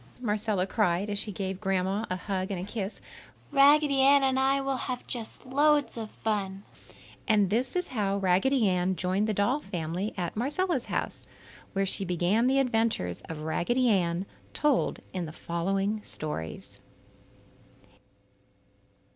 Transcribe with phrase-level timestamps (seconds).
[0.19, 3.01] Marcella cried as she gave Grandma a hug and kiss.
[3.51, 6.63] "Raggedy Ann and I will have just loads of fun."
[7.27, 11.27] And this is how Raggedy Ann joined the doll family at Marcella's house,
[11.73, 14.25] where she began the adventures of Raggedy Ann,
[14.55, 16.79] told in the following stories.